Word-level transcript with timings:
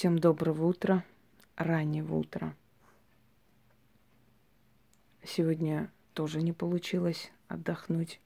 Всем 0.00 0.18
доброго 0.18 0.64
утра, 0.64 1.04
раннего 1.56 2.14
утра. 2.14 2.54
Сегодня 5.22 5.92
тоже 6.14 6.40
не 6.40 6.54
получилось 6.54 7.30
отдохнуть. 7.48 8.18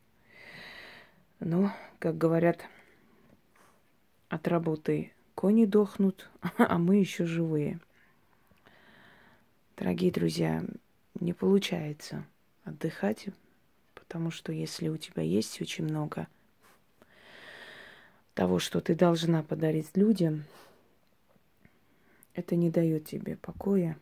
Но, 1.40 1.72
как 1.98 2.16
говорят, 2.16 2.64
от 4.28 4.46
работы 4.46 5.10
кони 5.34 5.64
дохнут, 5.64 6.30
а 6.58 6.78
мы 6.78 6.98
еще 6.98 7.26
живые. 7.26 7.80
Дорогие 9.76 10.12
друзья, 10.12 10.62
не 11.18 11.32
получается 11.32 12.24
отдыхать, 12.62 13.30
потому 13.96 14.30
что 14.30 14.52
если 14.52 14.86
у 14.86 14.96
тебя 14.96 15.24
есть 15.24 15.60
очень 15.60 15.86
много 15.86 16.28
того, 18.34 18.60
что 18.60 18.80
ты 18.80 18.94
должна 18.94 19.42
подарить 19.42 19.96
людям, 19.96 20.44
это 22.34 22.56
не 22.56 22.70
дает 22.70 23.06
тебе 23.06 23.36
покоя. 23.36 23.98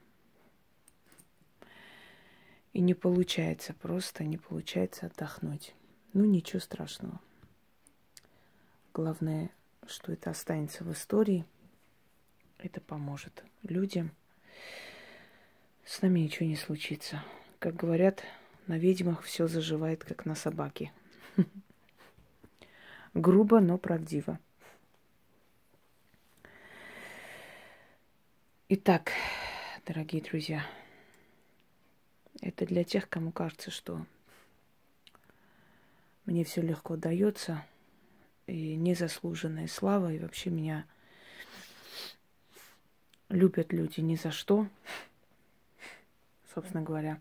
И 2.73 2.81
не 2.81 2.95
получается, 2.95 3.75
просто 3.75 4.25
не 4.25 4.39
получается 4.39 5.07
отдохнуть. 5.07 5.75
Ну, 6.15 6.25
ничего 6.25 6.61
страшного. 6.61 7.21
Главное, 8.95 9.51
что 9.87 10.13
это 10.13 10.31
останется 10.31 10.85
в 10.85 10.93
истории. 10.93 11.45
Это 12.59 12.81
поможет 12.81 13.45
людям. 13.63 14.13
С 15.85 16.01
нами 16.01 16.21
ничего 16.21 16.47
не 16.47 16.57
случится. 16.57 17.23
Как 17.59 17.77
говорят, 17.77 18.23
на 18.67 18.79
ведьмах 18.79 19.23
все 19.23 19.49
заживает, 19.49 20.05
как 20.05 20.25
на 20.25 20.35
собаке. 20.35 20.93
Грубо, 23.15 23.61
но 23.61 23.77
правдиво. 23.77 24.39
Итак, 28.75 29.13
дорогие 29.85 30.23
друзья, 30.23 30.65
это 32.41 32.65
для 32.65 32.85
тех, 32.85 33.07
кому 33.07 33.31
кажется, 33.31 33.71
что 33.71 34.07
мне 36.25 36.43
все 36.43 36.63
легко 36.63 36.97
дается, 36.97 37.63
и 38.47 38.75
незаслуженная 38.77 39.69
слава, 39.69 40.11
и 40.11 40.19
вообще 40.19 40.49
меня 40.49 40.87
любят 43.29 43.75
люди 43.75 44.01
ни 44.01 44.17
за 44.17 44.31
что, 44.31 44.67
собственно 46.55 46.83
говоря. 46.83 47.21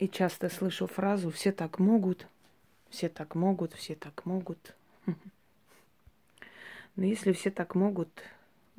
И 0.00 0.08
часто 0.08 0.48
слышу 0.48 0.88
фразу 0.88 1.30
«все 1.30 1.52
так 1.52 1.78
могут», 1.78 2.26
«все 2.88 3.08
так 3.08 3.36
могут», 3.36 3.74
«все 3.74 3.94
так 3.94 4.26
могут». 4.26 4.74
Но 6.96 7.04
если 7.04 7.30
все 7.30 7.52
так 7.52 7.76
могут, 7.76 8.10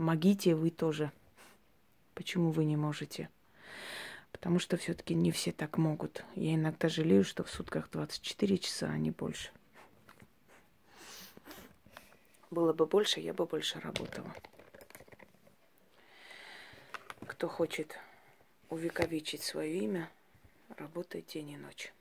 могите 0.02 0.56
вы 0.56 0.72
тоже. 0.72 1.12
Почему 2.16 2.52
вы 2.52 2.66
не 2.66 2.76
можете? 2.76 3.30
Потому 4.32 4.60
что 4.60 4.76
все-таки 4.78 5.14
не 5.14 5.32
все 5.32 5.52
так 5.52 5.78
могут. 5.78 6.26
Я 6.36 6.56
иногда 6.56 6.90
жалею, 6.90 7.24
что 7.24 7.44
в 7.44 7.50
сутках 7.50 7.90
24 7.92 8.58
часа, 8.58 8.88
а 8.88 8.98
не 8.98 9.12
больше. 9.12 9.52
Было 12.50 12.74
бы 12.74 12.86
больше, 12.86 13.20
я 13.20 13.34
бы 13.34 13.46
больше 13.46 13.80
работала. 13.80 14.34
Кто 17.28 17.48
хочет 17.48 17.98
увековечить 18.70 19.44
свое 19.44 19.78
имя, 19.80 20.10
работает 20.78 21.28
день 21.28 21.52
и 21.52 21.58
ночь. 21.58 21.94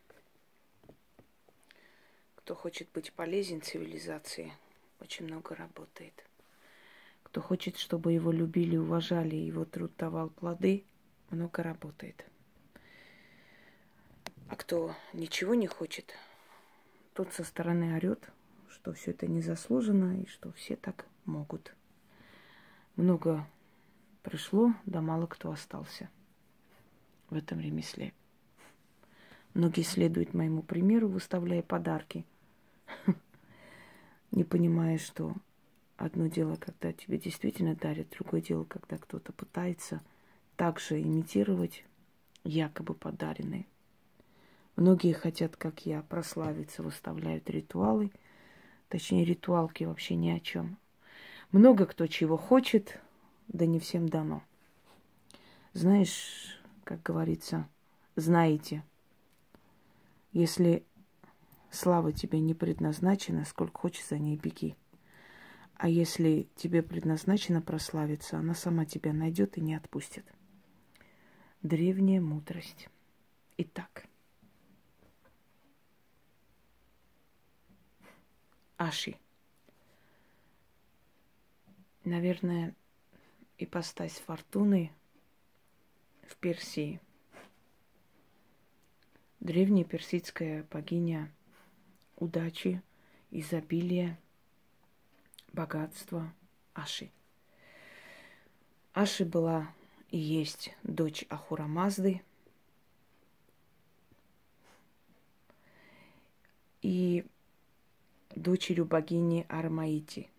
Кто 2.36 2.54
хочет 2.54 2.88
быть 2.92 3.12
полезен 3.12 3.62
цивилизации, 3.62 4.52
очень 4.98 5.26
много 5.26 5.54
работает. 5.54 6.29
Кто 7.30 7.40
хочет, 7.42 7.76
чтобы 7.76 8.12
его 8.12 8.32
любили, 8.32 8.76
уважали, 8.76 9.36
его 9.36 9.64
труд 9.64 9.92
давал 9.96 10.30
плоды, 10.30 10.84
много 11.30 11.62
работает. 11.62 12.26
А 14.48 14.56
кто 14.56 14.96
ничего 15.12 15.54
не 15.54 15.68
хочет, 15.68 16.12
тот 17.14 17.32
со 17.32 17.44
стороны 17.44 17.94
орет, 17.94 18.28
что 18.68 18.92
все 18.94 19.12
это 19.12 19.28
незаслуженно 19.28 20.20
и 20.20 20.26
что 20.26 20.50
все 20.54 20.74
так 20.74 21.06
могут. 21.24 21.72
Много 22.96 23.46
пришло, 24.24 24.74
да 24.84 25.00
мало 25.00 25.28
кто 25.28 25.52
остался 25.52 26.10
в 27.28 27.36
этом 27.36 27.60
ремесле. 27.60 28.12
Многие 29.54 29.82
следуют 29.82 30.34
моему 30.34 30.64
примеру, 30.64 31.06
выставляя 31.06 31.62
подарки, 31.62 32.26
не 34.32 34.42
понимая, 34.42 34.98
что 34.98 35.36
одно 36.00 36.28
дело, 36.28 36.56
когда 36.56 36.92
тебе 36.92 37.18
действительно 37.18 37.74
дарят, 37.74 38.08
другое 38.10 38.40
дело, 38.40 38.64
когда 38.64 38.96
кто-то 38.96 39.32
пытается 39.32 40.00
также 40.56 41.00
имитировать 41.00 41.84
якобы 42.42 42.94
подаренные. 42.94 43.66
Многие 44.76 45.12
хотят, 45.12 45.56
как 45.56 45.84
я, 45.84 46.02
прославиться, 46.02 46.82
выставляют 46.82 47.50
ритуалы, 47.50 48.10
точнее 48.88 49.26
ритуалки 49.26 49.84
вообще 49.84 50.14
ни 50.14 50.30
о 50.30 50.40
чем. 50.40 50.78
Много 51.52 51.84
кто 51.84 52.06
чего 52.06 52.38
хочет, 52.38 52.98
да 53.48 53.66
не 53.66 53.78
всем 53.78 54.08
дано. 54.08 54.42
Знаешь, 55.74 56.58
как 56.84 57.02
говорится, 57.02 57.68
знаете, 58.16 58.82
если 60.32 60.82
слава 61.70 62.12
тебе 62.12 62.40
не 62.40 62.54
предназначена, 62.54 63.44
сколько 63.44 63.80
хочешь 63.80 64.06
за 64.06 64.18
ней 64.18 64.36
беги. 64.36 64.76
А 65.82 65.88
если 65.88 66.46
тебе 66.56 66.82
предназначено 66.82 67.62
прославиться, 67.62 68.36
она 68.36 68.54
сама 68.54 68.84
тебя 68.84 69.14
найдет 69.14 69.56
и 69.56 69.62
не 69.62 69.74
отпустит. 69.74 70.26
Древняя 71.62 72.20
мудрость. 72.20 72.90
Итак. 73.56 74.04
Аши. 78.76 79.16
Наверное, 82.04 82.74
ипостась 83.56 84.18
фортуны 84.18 84.92
в 86.28 86.36
Персии. 86.36 87.00
Древняя 89.40 89.86
персидская 89.86 90.66
богиня 90.70 91.32
удачи, 92.16 92.82
изобилия– 93.30 94.20
богатство 95.52 96.32
Аши. 96.74 97.10
Аши 98.92 99.24
была 99.24 99.72
и 100.10 100.18
есть 100.18 100.74
дочь 100.82 101.24
Ахура 101.28 101.64
Мазды. 101.64 102.22
И 106.82 107.26
дочерью 108.34 108.86
богини 108.86 109.44
Армаити. 109.48 110.30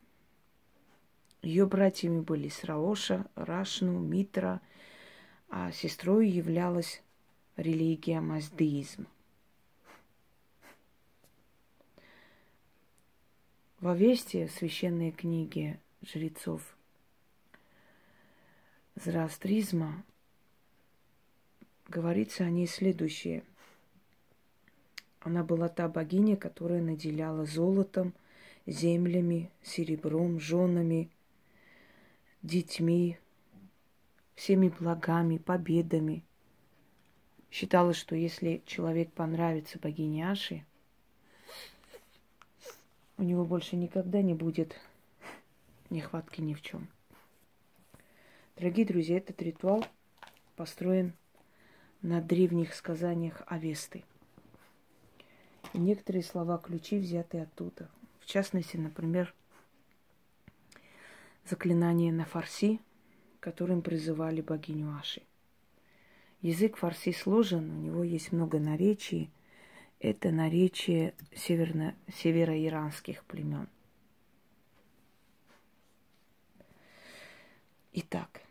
Ее 1.41 1.66
братьями 1.66 2.22
были 2.22 2.49
Сраоша, 2.49 3.25
Рашну, 3.35 3.99
Митра, 3.99 4.61
а 5.49 5.72
сестрой 5.72 6.29
являлась 6.29 7.01
религия 7.57 8.22
маздеизм– 8.22 9.07
В 13.81 13.87
Авесте, 13.87 14.47
священной 14.47 15.09
книге 15.09 15.79
жрецов 16.03 16.61
зороастризма, 18.93 20.03
говорится 21.87 22.43
о 22.43 22.51
ней 22.51 22.67
следующее. 22.67 23.43
Она 25.19 25.43
была 25.43 25.67
та 25.67 25.89
богиня, 25.89 26.37
которая 26.37 26.79
наделяла 26.79 27.47
золотом, 27.47 28.13
землями, 28.67 29.49
серебром, 29.63 30.39
женами, 30.39 31.09
детьми, 32.43 33.17
всеми 34.35 34.69
благами, 34.69 35.39
победами. 35.39 36.23
Считалось, 37.49 37.97
что 37.97 38.16
если 38.16 38.61
человек 38.67 39.11
понравится 39.11 39.79
богине 39.79 40.29
Аши– 40.29 40.63
у 43.22 43.23
него 43.23 43.46
больше 43.46 43.76
никогда 43.76 44.23
не 44.23 44.34
будет 44.34 44.76
нехватки 45.91 46.41
ни 46.41 46.56
в 46.56 46.62
чем. 46.64 46.88
Дорогие 48.58 48.84
друзья, 48.84 49.18
этот 49.18 49.40
ритуал 49.44 49.85
построен 50.56 51.14
на 52.02 52.20
древних 52.20 52.73
сказаниях 52.73 53.44
Авесты. 53.46 54.03
И 55.73 55.78
некоторые 55.78 56.23
слова-ключи 56.23 56.97
взяты 56.97 57.41
оттуда. 57.41 57.91
В 58.22 58.26
частности, 58.26 58.78
например, 58.78 59.35
заклинание 61.46 62.12
на 62.12 62.26
фарси, 62.26 62.79
которым 63.40 63.84
призывали 63.84 64.41
богиню 64.41 64.97
Аши. 64.97 65.22
Язык 66.41 66.76
фарси 66.76 67.12
сложен, 67.12 67.70
у 67.70 67.82
него 67.82 68.03
есть 68.03 68.32
много 68.32 68.59
наречий– 68.59 69.29
это 70.01 70.31
наречие 70.31 71.13
северно, 71.35 71.95
североиранских 72.11 73.23
племен. 73.25 73.69
Итак, 77.93 78.41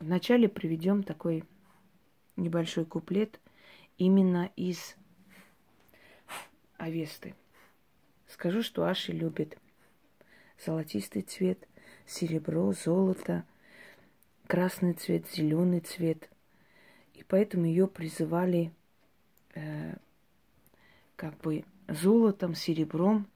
вначале 0.00 0.48
приведем 0.48 1.02
такой 1.02 1.44
небольшой 2.36 2.86
куплет 2.86 3.38
именно 3.98 4.50
из 4.56 4.96
Авесты. 6.78 7.34
Скажу, 8.28 8.62
что 8.62 8.84
Аши 8.84 9.12
любит 9.12 9.58
золотистый 10.64 11.22
цвет, 11.22 11.68
серебро, 12.06 12.72
золото– 12.72 13.44
красный 14.48 14.94
цвет, 14.94 15.30
зеленый 15.30 15.80
цвет. 15.80 16.28
И 17.14 17.22
поэтому 17.22 17.66
ее 17.66 17.86
призывали 17.86 18.72
э, 19.54 19.94
как 21.14 21.36
бы 21.38 21.64
золотом, 21.86 22.54
серебром 22.54 23.28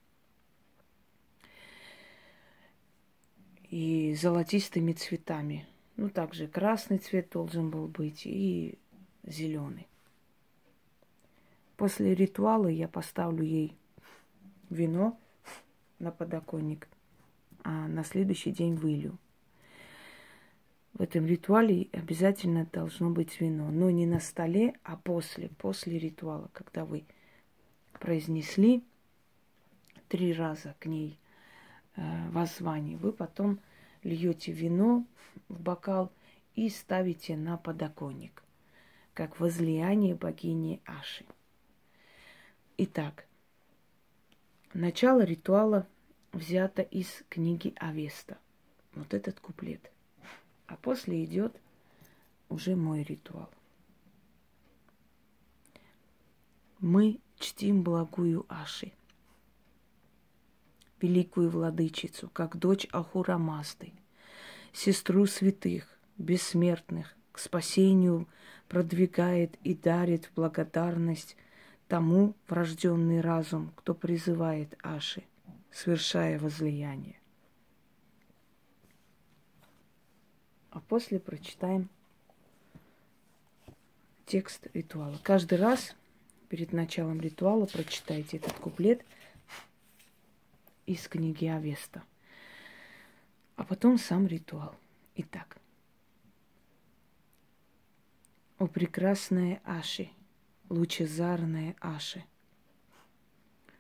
и 3.70 4.16
золотистыми 4.20 4.92
цветами. 4.92 5.66
Ну, 5.96 6.08
также 6.08 6.48
красный 6.48 6.98
цвет 6.98 7.30
должен 7.30 7.70
был 7.70 7.86
быть 7.86 8.22
и 8.24 8.78
зеленый. 9.22 9.86
После 11.76 12.14
ритуала 12.14 12.68
я 12.68 12.88
поставлю 12.88 13.44
ей 13.44 13.76
вино 14.70 15.18
на 15.98 16.10
подоконник, 16.10 16.88
а 17.64 17.88
на 17.88 18.04
следующий 18.04 18.52
день 18.52 18.74
вылью. 18.74 19.18
В 21.02 21.04
этом 21.04 21.26
ритуале 21.26 21.88
обязательно 21.92 22.64
должно 22.64 23.10
быть 23.10 23.40
вино, 23.40 23.72
но 23.72 23.90
не 23.90 24.06
на 24.06 24.20
столе, 24.20 24.74
а 24.84 24.96
после, 24.96 25.48
после 25.48 25.98
ритуала, 25.98 26.48
когда 26.52 26.84
вы 26.84 27.04
произнесли 27.94 28.84
три 30.06 30.32
раза 30.32 30.76
к 30.78 30.86
ней 30.86 31.18
э, 31.96 32.30
воззвание, 32.30 32.96
вы 32.98 33.10
потом 33.10 33.58
льете 34.04 34.52
вино 34.52 35.04
в 35.48 35.60
бокал 35.60 36.12
и 36.54 36.68
ставите 36.68 37.36
на 37.36 37.56
подоконник, 37.56 38.44
как 39.12 39.40
возлияние 39.40 40.14
богини 40.14 40.80
Аши. 40.86 41.24
Итак, 42.76 43.26
начало 44.72 45.24
ритуала 45.24 45.88
взято 46.30 46.82
из 46.82 47.24
книги 47.28 47.74
Авеста. 47.80 48.38
Вот 48.94 49.12
этот 49.14 49.40
куплет. 49.40 49.91
А 50.66 50.76
после 50.76 51.24
идет 51.24 51.54
уже 52.48 52.76
мой 52.76 53.02
ритуал. 53.02 53.50
Мы 56.78 57.20
чтим 57.38 57.82
благую 57.82 58.44
Аши, 58.48 58.92
великую 61.00 61.50
владычицу, 61.50 62.28
как 62.28 62.56
дочь 62.56 62.86
Ахура 62.92 63.38
Мазды, 63.38 63.92
сестру 64.72 65.26
святых, 65.26 65.86
бессмертных, 66.18 67.14
к 67.32 67.38
спасению 67.38 68.28
продвигает 68.68 69.56
и 69.64 69.74
дарит 69.74 70.26
в 70.26 70.34
благодарность 70.34 71.36
тому 71.88 72.34
врожденный 72.48 73.20
разум, 73.20 73.72
кто 73.76 73.94
призывает 73.94 74.76
Аши, 74.82 75.22
совершая 75.70 76.38
возлияние. 76.38 77.21
А 80.72 80.80
после 80.80 81.20
прочитаем 81.20 81.90
текст 84.24 84.68
ритуала. 84.72 85.18
Каждый 85.22 85.58
раз 85.58 85.94
перед 86.48 86.72
началом 86.72 87.20
ритуала 87.20 87.66
прочитайте 87.66 88.38
этот 88.38 88.54
куплет 88.54 89.04
из 90.86 91.06
книги 91.08 91.44
Авеста. 91.44 92.02
А 93.56 93.64
потом 93.64 93.98
сам 93.98 94.26
ритуал. 94.26 94.74
Итак. 95.14 95.58
О 98.56 98.66
прекрасная 98.66 99.60
Аши– 99.66 100.08
лучезарная 100.70 101.76
Аши. 101.80 102.24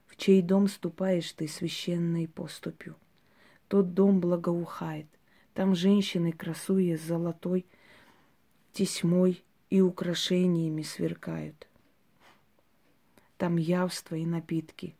В 0.08 0.16
чей 0.16 0.42
дом 0.42 0.68
ступаешь 0.68 1.32
ты 1.32 1.48
священной 1.48 2.28
поступью? 2.28 2.96
Тот 3.68 3.94
дом 3.94 4.20
благоухает. 4.20 5.06
Там 5.54 5.74
женщины, 5.74 6.32
красуя 6.32 6.96
золотой 6.96 7.66
тесьмой 8.72 9.42
и 9.68 9.80
украшениями 9.80 10.82
сверкают. 10.82 11.68
Там 13.36 13.56
явство 13.56 14.14
и 14.14 14.24
напитки, 14.24 14.94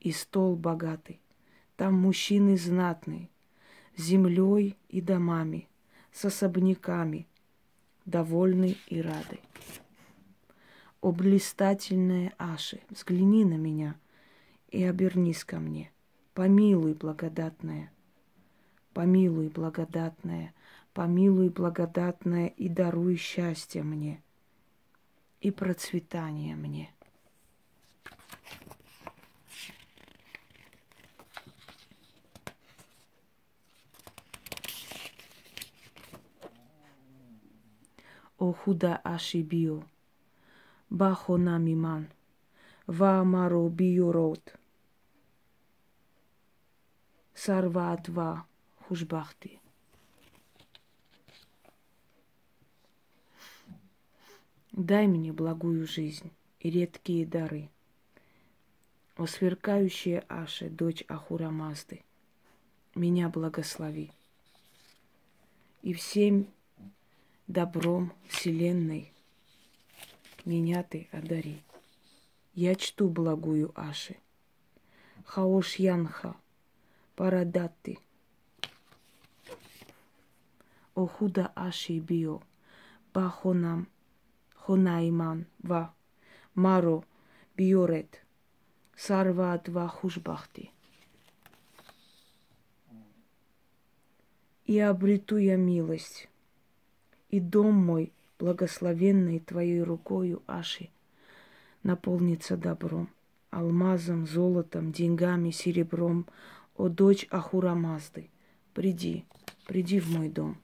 и 0.00 0.12
стол 0.12 0.56
богатый. 0.56 1.20
Там 1.76 1.94
мужчины 1.94 2.58
знатные, 2.58 3.30
землей 3.96 4.76
и 4.88 5.00
домами, 5.00 5.68
с 6.12 6.24
особняками, 6.26 7.26
довольны 8.04 8.76
и 8.88 9.00
рады. 9.00 9.40
О, 11.00 11.12
блистательная 11.12 12.34
Аши, 12.36 12.80
взгляни 12.90 13.46
на 13.46 13.54
меня 13.54 13.96
и 14.70 14.84
обернись 14.84 15.44
ко 15.44 15.58
мне. 15.58 15.90
Помилуй, 16.34 16.92
благодатная, 16.92 17.90
помилуй, 18.92 19.48
благодатная, 19.48 20.54
помилуй, 20.92 21.48
благодатная, 21.48 22.46
и 22.46 22.68
даруй 22.68 23.16
счастье 23.16 23.82
мне 23.82 24.22
и 25.40 25.50
процветание 25.50 26.54
мне. 26.54 26.92
О 38.38 38.52
худа 38.52 38.96
Аши 38.96 39.42
Био, 39.42 39.82
бахона 40.88 41.58
миман, 41.58 42.08
ваамаро 42.86 43.68
биорот, 43.68 44.56
сарватва 47.34 48.46
хушбахти. 48.90 49.60
Дай 54.72 55.06
мне 55.06 55.32
благую 55.32 55.86
жизнь 55.86 56.32
и 56.58 56.70
редкие 56.70 57.24
дары. 57.24 57.68
О 59.16 59.26
сверкающая 59.26 60.24
Аше, 60.28 60.68
дочь 60.68 61.04
Ахура 61.06 61.50
Мазды, 61.50 62.02
меня 62.96 63.28
благослови. 63.28 64.10
И 65.82 65.92
всем 65.92 66.48
добром 67.46 68.12
вселенной– 68.26 69.12
меня 70.44 70.82
ты 70.82 71.06
одари. 71.12 71.62
Я 72.54 72.74
чту 72.74 73.08
благую 73.08 73.70
Аши. 73.76 74.16
Хаош 75.24 75.76
Янха, 75.76 76.34
Парадатты. 77.14 77.98
О 80.94 81.06
худа 81.06 81.52
Аши 81.54 81.98
Био, 81.98 82.42
Бахонам, 83.14 83.88
Хонайман, 84.54 85.46
Ва, 85.62 85.94
Маро, 86.54 87.04
Биорет, 87.56 88.24
Сарват 88.96 89.68
Ва 89.68 89.88
Хушбахти. 89.88 90.70
И 94.66 94.78
обрету 94.78 95.36
я 95.36 95.56
милость, 95.56 96.28
и 97.30 97.40
дом 97.40 97.74
мой– 97.74 98.12
благословенной 98.40 99.38
Твоей 99.38 99.82
рукою, 99.82 100.42
Аши, 100.46 100.88
наполнится 101.82 102.56
добром, 102.56 103.08
алмазом, 103.50 104.26
золотом, 104.26 104.92
деньгами, 104.92 105.50
серебром, 105.50 106.26
о 106.76 106.88
дочь 106.88 107.26
Ахура 107.30 107.74
Мазды, 107.74 108.30
приди, 108.72 109.24
приди 109.66 110.00
в 110.00 110.10
мой 110.10 110.30
дом. 110.30 110.56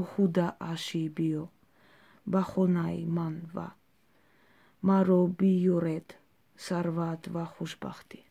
Худа 0.00 0.56
Аши 0.58 1.08
био, 1.08 1.50
бахонай 2.24 3.04
манва, 3.04 3.74
маро 4.80 5.26
биюрет, 5.26 6.18
сарват 6.56 7.28
вахушбахти. 7.28 8.24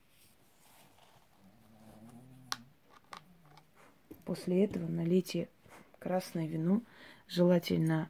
После 4.25 4.63
этого 4.63 4.87
налейте 4.87 5.49
красное 5.99 6.47
вино– 6.47 6.81
желательно 7.31 8.09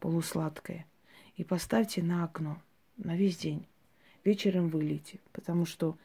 полусладкое, 0.00 0.86
и 1.36 1.44
поставьте 1.44 2.02
на 2.02 2.24
окно 2.24 2.60
на 2.96 3.16
весь 3.16 3.36
день. 3.36 3.66
Вечером 4.24 4.68
вылейте, 4.68 5.20
потому 5.32 5.66
что 5.66 5.98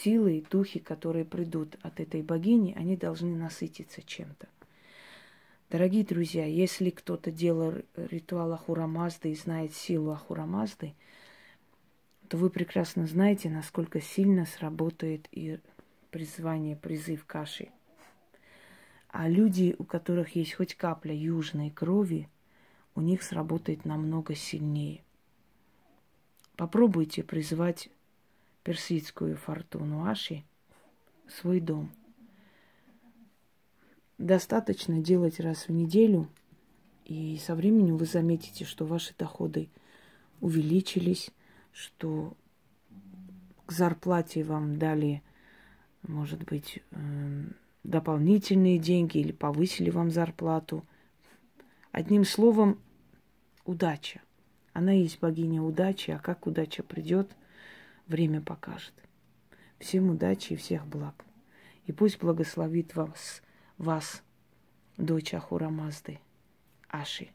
силы 0.00 0.38
и 0.38 0.46
духи, 0.48 0.80
которые 0.80 1.24
придут 1.24 1.76
от 1.82 2.00
этой 2.00 2.22
богини, 2.22 2.74
они 2.76 2.96
должны 2.96 3.36
насытиться 3.36 4.02
чем-то. 4.02 4.48
Дорогие 5.70 6.04
друзья, 6.04 6.44
если 6.44 6.90
кто-то 6.90 7.30
делал 7.30 7.74
ритуал 7.96 8.52
Ахурамазды 8.52 9.32
и 9.32 9.34
знает 9.34 9.74
силу 9.74 10.10
Ахурамазды, 10.10 10.94
то 12.28 12.36
вы 12.36 12.50
прекрасно 12.50 13.06
знаете, 13.06 13.48
насколько 13.50 14.00
сильно 14.00 14.46
сработает 14.46 15.28
и 15.32 15.58
призвание, 16.10 16.76
призыв 16.76 17.24
каши– 17.24 17.68
А 19.12 19.28
люди, 19.28 19.76
у 19.78 19.84
которых 19.84 20.36
есть 20.36 20.54
хоть 20.54 20.74
капля 20.74 21.14
южной 21.14 21.70
крови, 21.70 22.28
у 22.94 23.02
них 23.02 23.22
сработает 23.22 23.84
намного 23.84 24.34
сильнее. 24.34 25.02
Попробуйте 26.56 27.22
призвать 27.22 27.90
персидскую 28.62 29.36
фортуну 29.36 30.04
Аши 30.04 30.44
свой 31.28 31.60
дом. 31.60 31.90
Достаточно 34.18 35.00
делать 35.00 35.40
раз 35.40 35.68
в 35.68 35.72
неделю, 35.72 36.28
и 37.04 37.38
со 37.44 37.54
временем 37.54 37.96
вы 37.96 38.06
заметите, 38.06 38.64
что 38.64 38.86
ваши 38.86 39.14
доходы 39.18 39.68
увеличились, 40.40 41.30
что 41.72 42.36
к 43.66 43.72
зарплате 43.72 44.44
вам 44.44 44.78
дали, 44.78 45.22
может 46.02 46.44
быть, 46.44 46.80
эм, 46.92 47.56
дополнительные 47.84 48.78
деньги 48.78 49.18
или 49.18 49.32
повысили 49.32 49.90
вам 49.90 50.10
зарплату. 50.10 50.84
Одним 51.90 52.24
словом, 52.24 52.78
удача. 53.64 54.20
Она 54.72 54.92
есть 54.92 55.20
богиня 55.20 55.62
удачи, 55.62 56.10
а 56.10 56.18
как 56.18 56.46
удача 56.46 56.82
придет, 56.82 57.30
время 58.06 58.40
покажет. 58.40 58.94
Всем 59.78 60.10
удачи 60.10 60.52
и 60.52 60.56
всех 60.56 60.86
благ. 60.86 61.24
И 61.86 61.92
пусть 61.92 62.18
благословит 62.18 62.94
вас, 62.94 63.42
вас 63.78 64.22
дочь 64.96 65.34
Ахура 65.34 65.70
Аши. 66.88 67.30